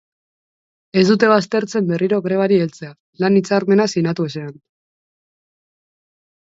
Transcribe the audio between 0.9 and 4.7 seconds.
Ez dute baztertzen berriro grebari heltzea, lan-hitzarmena sinatu ezean.